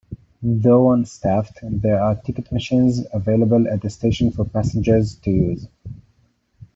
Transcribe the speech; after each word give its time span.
Though 0.41 0.85
unstaffed, 0.93 1.59
there 1.61 2.01
are 2.01 2.15
ticket 2.15 2.51
machines 2.51 3.01
available 3.13 3.67
at 3.67 3.81
the 3.83 3.91
station 3.91 4.31
for 4.31 4.45
passengers 4.45 5.13
to 5.17 5.29
use. 5.29 5.67